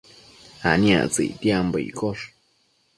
aniactsëc 0.69 1.25
ictiambo 1.31 1.77
iccosh 1.89 2.23